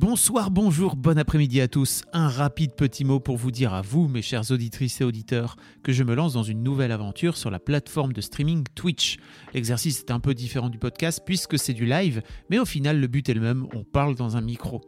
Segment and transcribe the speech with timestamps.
[0.00, 2.02] Bonsoir, bonjour, bon après-midi à tous.
[2.12, 5.90] Un rapide petit mot pour vous dire à vous, mes chers auditrices et auditeurs, que
[5.90, 9.16] je me lance dans une nouvelle aventure sur la plateforme de streaming Twitch.
[9.54, 13.08] L'exercice est un peu différent du podcast puisque c'est du live, mais au final le
[13.08, 14.82] but est le même, on parle dans un micro.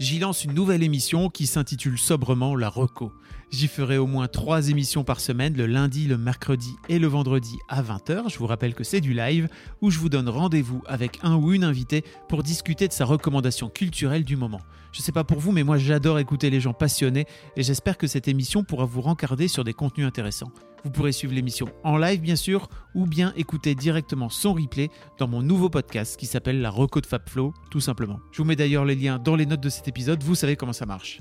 [0.00, 3.12] J'y lance une nouvelle émission qui s'intitule sobrement La Reco.
[3.54, 7.56] J'y ferai au moins trois émissions par semaine, le lundi, le mercredi et le vendredi
[7.68, 8.28] à 20h.
[8.28, 9.48] Je vous rappelle que c'est du live
[9.80, 13.68] où je vous donne rendez-vous avec un ou une invitée pour discuter de sa recommandation
[13.68, 14.60] culturelle du moment.
[14.90, 18.08] Je sais pas pour vous, mais moi j'adore écouter les gens passionnés et j'espère que
[18.08, 20.50] cette émission pourra vous rencarder sur des contenus intéressants.
[20.82, 25.28] Vous pourrez suivre l'émission en live bien sûr ou bien écouter directement son replay dans
[25.28, 28.18] mon nouveau podcast qui s'appelle La Reco de Fabflow tout simplement.
[28.32, 30.72] Je vous mets d'ailleurs les liens dans les notes de cet épisode, vous savez comment
[30.72, 31.20] ça marche.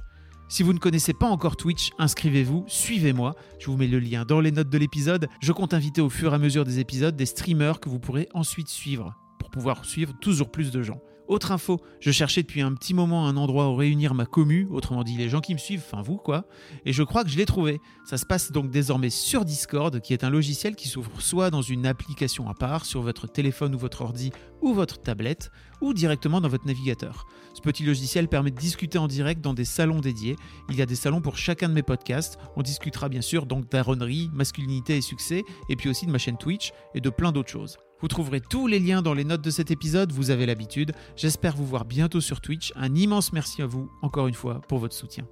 [0.53, 3.33] Si vous ne connaissez pas encore Twitch, inscrivez-vous, suivez-moi.
[3.57, 5.27] Je vous mets le lien dans les notes de l'épisode.
[5.41, 8.29] Je compte inviter au fur et à mesure des épisodes des streamers que vous pourrez
[8.35, 11.01] ensuite suivre pour pouvoir suivre toujours plus de gens.
[11.29, 15.03] Autre info, je cherchais depuis un petit moment un endroit où réunir ma commu, autrement
[15.03, 16.45] dit les gens qui me suivent, enfin vous quoi,
[16.85, 17.79] et je crois que je l'ai trouvé.
[18.03, 21.61] Ça se passe donc désormais sur Discord, qui est un logiciel qui s'ouvre soit dans
[21.61, 26.41] une application à part, sur votre téléphone ou votre ordi ou votre tablette, ou directement
[26.41, 27.25] dans votre navigateur.
[27.53, 30.35] Ce petit logiciel permet de discuter en direct dans des salons dédiés.
[30.69, 32.37] Il y a des salons pour chacun de mes podcasts.
[32.57, 36.37] On discutera bien sûr donc d'aronnerie, masculinité et succès, et puis aussi de ma chaîne
[36.37, 37.77] Twitch et de plein d'autres choses.
[38.03, 40.91] Vous trouverez tous les liens dans les notes de cet épisode, vous avez l'habitude.
[41.15, 42.73] J'espère vous voir bientôt sur Twitch.
[42.75, 45.25] Un immense merci à vous, encore une fois, pour votre soutien.